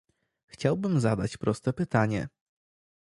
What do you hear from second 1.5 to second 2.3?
pytanie